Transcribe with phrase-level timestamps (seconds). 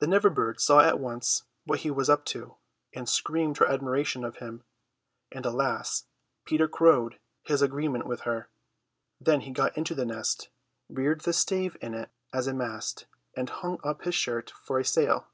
[0.00, 2.56] The Never bird saw at once what he was up to,
[2.92, 4.64] and screamed her admiration of him;
[5.30, 6.06] and, alas,
[6.44, 8.48] Peter crowed his agreement with her.
[9.20, 10.48] Then he got into the nest,
[10.88, 13.06] reared the stave in it as a mast,
[13.36, 15.28] and hung up his shirt for a sail.